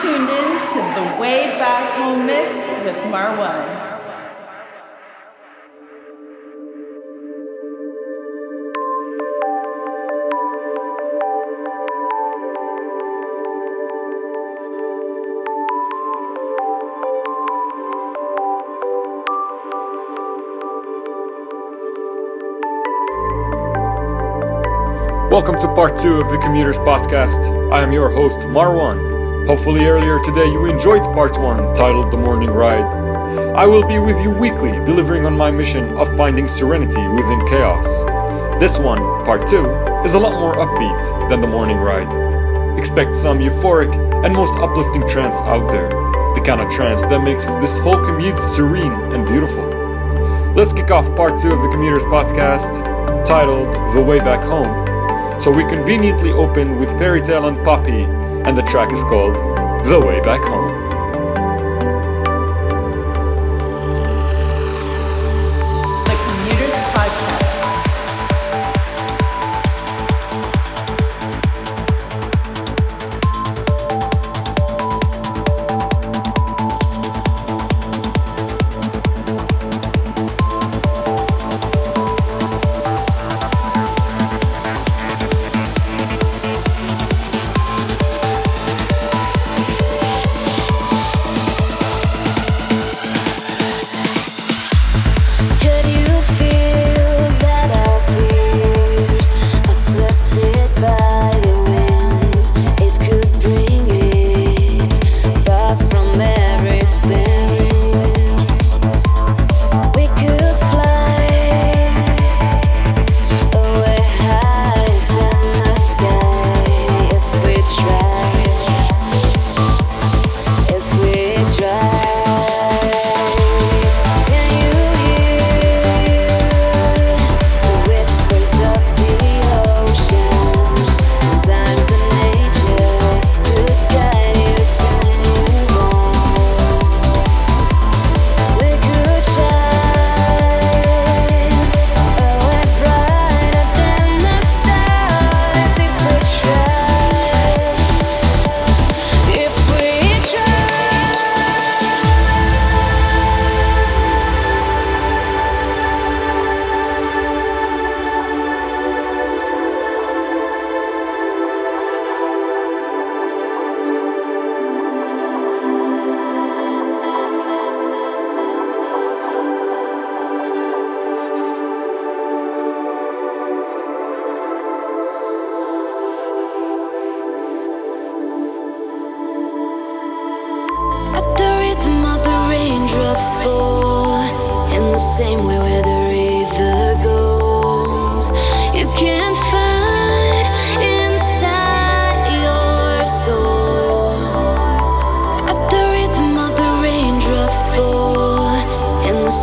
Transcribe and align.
tuned 0.00 0.30
in 0.30 0.66
to 0.66 0.78
the 0.78 1.20
Way 1.20 1.58
Back 1.58 1.92
Home 1.98 2.24
Mix 2.24 2.56
with 2.84 2.96
Marwan. 3.12 3.90
Welcome 25.30 25.60
to 25.60 25.66
part 25.74 25.98
two 25.98 26.14
of 26.14 26.30
the 26.30 26.38
Commuters 26.38 26.78
Podcast. 26.78 27.70
I 27.70 27.82
am 27.82 27.92
your 27.92 28.08
host, 28.08 28.38
Marwan. 28.48 29.19
Hopefully, 29.46 29.86
earlier 29.86 30.20
today 30.22 30.46
you 30.46 30.66
enjoyed 30.66 31.02
part 31.02 31.38
one, 31.38 31.74
titled 31.74 32.10
The 32.10 32.16
Morning 32.16 32.50
Ride. 32.50 32.84
I 33.56 33.66
will 33.66 33.86
be 33.86 33.98
with 33.98 34.20
you 34.20 34.30
weekly, 34.30 34.72
delivering 34.84 35.26
on 35.26 35.36
my 35.36 35.50
mission 35.50 35.90
of 35.96 36.16
finding 36.16 36.46
serenity 36.46 37.06
within 37.08 37.46
chaos. 37.48 37.86
This 38.60 38.78
one, 38.78 38.98
part 39.24 39.46
two, 39.48 39.66
is 40.04 40.14
a 40.14 40.18
lot 40.18 40.38
more 40.38 40.54
upbeat 40.54 41.28
than 41.28 41.40
The 41.40 41.46
Morning 41.46 41.78
Ride. 41.78 42.78
Expect 42.78 43.16
some 43.16 43.38
euphoric 43.38 43.92
and 44.24 44.34
most 44.34 44.56
uplifting 44.58 45.08
trance 45.08 45.36
out 45.42 45.70
there, 45.70 45.88
the 46.34 46.42
kind 46.44 46.60
of 46.60 46.70
trance 46.70 47.02
that 47.02 47.22
makes 47.22 47.46
this 47.56 47.78
whole 47.78 48.04
commute 48.04 48.38
serene 48.38 48.92
and 49.12 49.26
beautiful. 49.26 49.66
Let's 50.54 50.72
kick 50.72 50.90
off 50.90 51.06
part 51.16 51.40
two 51.40 51.52
of 51.52 51.60
the 51.60 51.70
Commuters 51.70 52.04
Podcast, 52.04 53.24
titled 53.24 53.72
The 53.94 54.00
Way 54.00 54.20
Back 54.20 54.42
Home 54.44 54.90
so 55.40 55.50
we 55.50 55.64
conveniently 55.64 56.32
open 56.32 56.78
with 56.78 56.90
Ferry 56.98 57.22
Tayle 57.22 57.48
and 57.48 57.56
Poppy, 57.64 58.04
and 58.44 58.56
the 58.56 58.62
track 58.62 58.92
is 58.92 59.02
called 59.04 59.34
The 59.84 60.00
Way 60.00 60.20
Back 60.20 60.42
Home. 60.42 60.79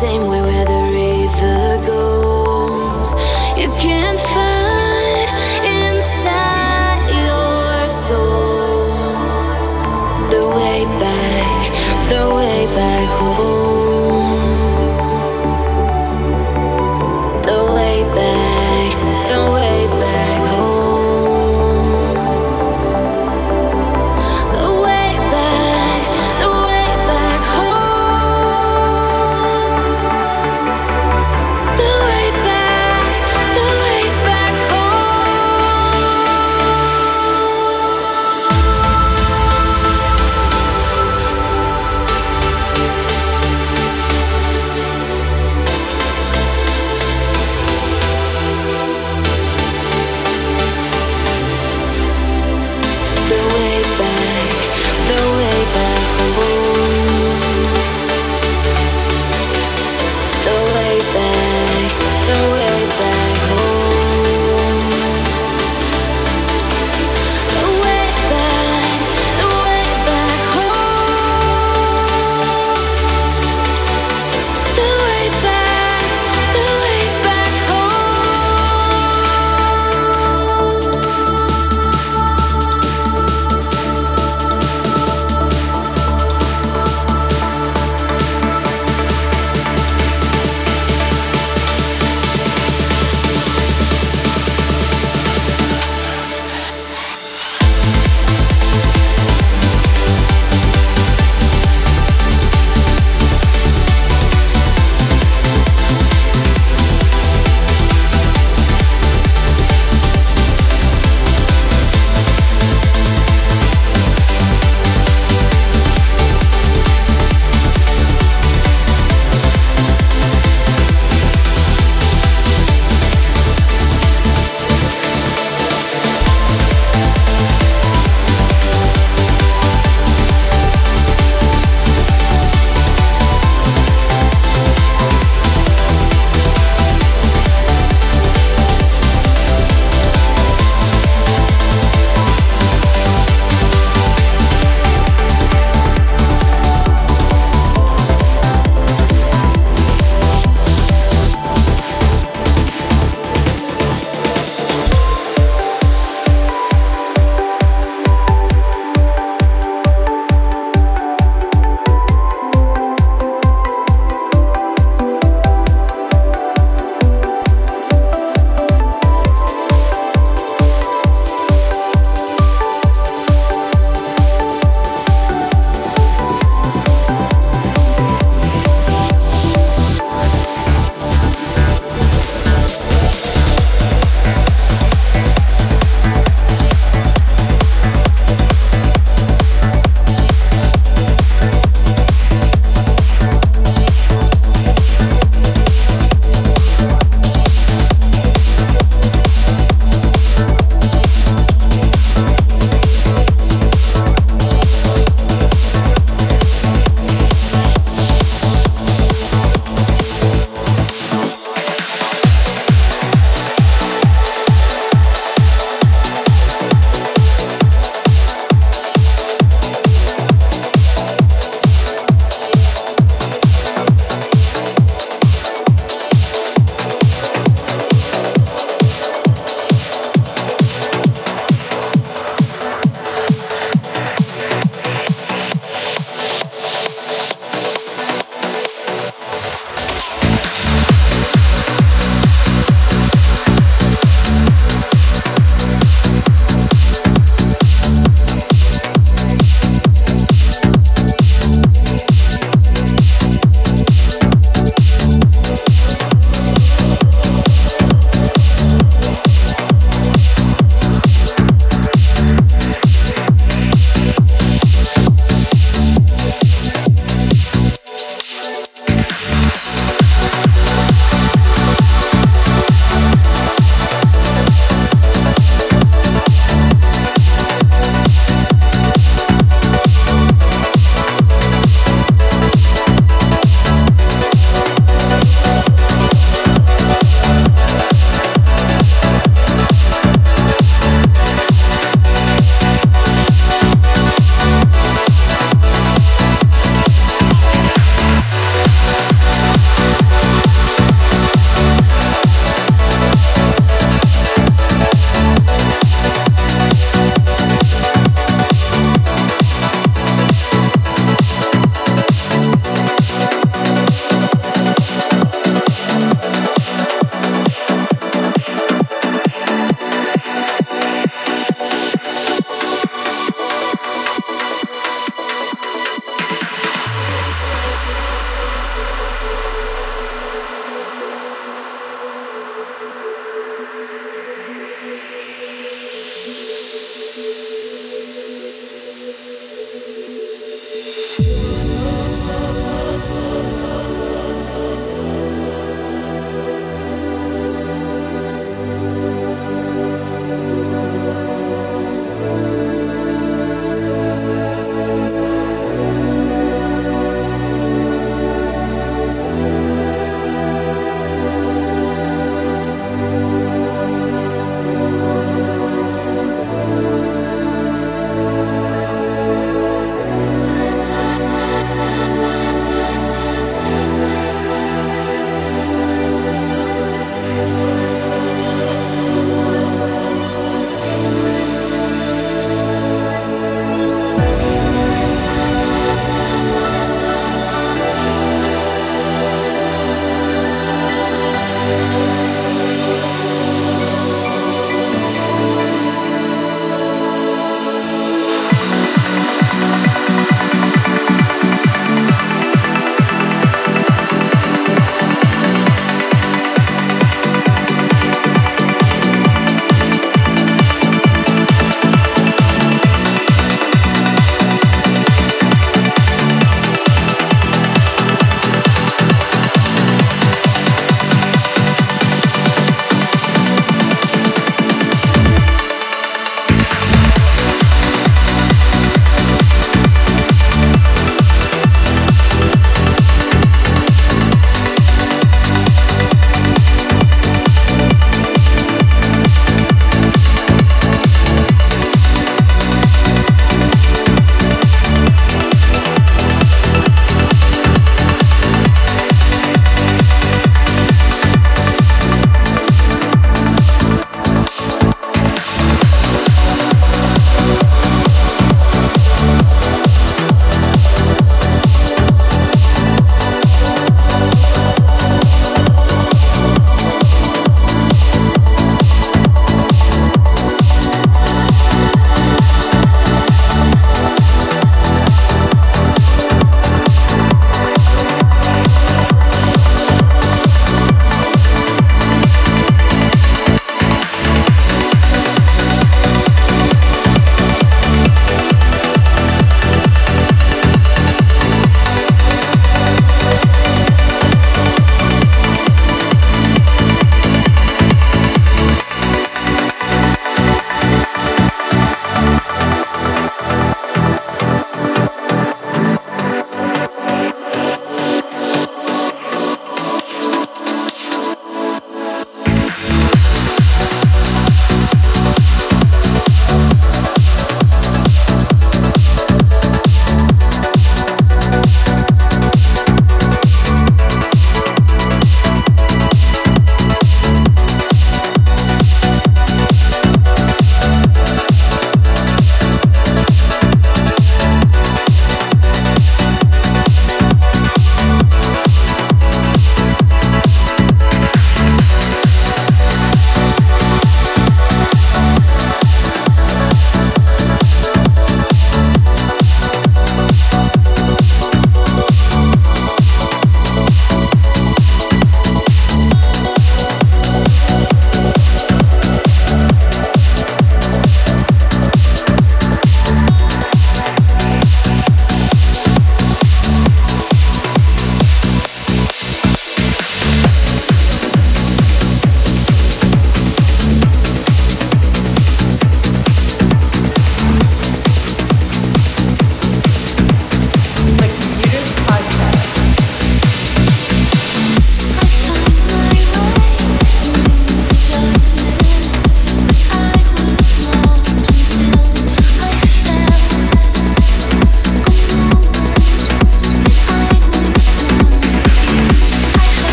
The 0.00 0.29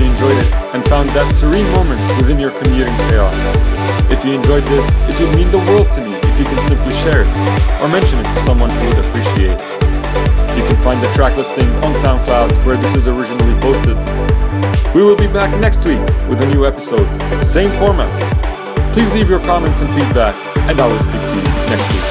you 0.00 0.10
enjoyed 0.10 0.36
it 0.36 0.52
and 0.72 0.84
found 0.88 1.08
that 1.10 1.28
serene 1.34 1.68
moment 1.72 2.00
within 2.16 2.38
your 2.38 2.50
commuting 2.62 2.94
chaos. 3.08 3.34
If 4.10 4.24
you 4.24 4.32
enjoyed 4.32 4.64
this, 4.64 4.86
it 5.08 5.20
would 5.20 5.36
mean 5.36 5.50
the 5.50 5.58
world 5.70 5.90
to 5.92 6.00
me 6.00 6.14
if 6.14 6.38
you 6.38 6.44
can 6.44 6.58
simply 6.66 6.94
share 7.04 7.22
it 7.22 7.30
or 7.80 7.88
mention 7.88 8.18
it 8.18 8.28
to 8.32 8.40
someone 8.40 8.70
who 8.70 8.86
would 8.88 8.98
appreciate 9.04 9.52
it. 9.52 9.60
You 10.56 10.64
can 10.64 10.76
find 10.82 11.02
the 11.02 11.12
track 11.12 11.36
listing 11.36 11.68
on 11.84 11.92
SoundCloud 12.00 12.64
where 12.64 12.76
this 12.76 12.94
is 12.94 13.08
originally 13.08 13.58
posted. 13.60 13.96
We 14.94 15.02
will 15.02 15.16
be 15.16 15.28
back 15.28 15.52
next 15.60 15.84
week 15.84 16.00
with 16.28 16.40
a 16.40 16.46
new 16.46 16.66
episode, 16.66 17.06
same 17.44 17.70
format. 17.78 18.10
Please 18.94 19.12
leave 19.12 19.28
your 19.28 19.40
comments 19.40 19.80
and 19.80 19.88
feedback, 19.90 20.34
and 20.68 20.80
I 20.80 20.86
will 20.86 20.98
speak 20.98 21.20
to 21.20 21.36
you 21.36 21.42
next 21.68 21.92
week. 21.92 22.09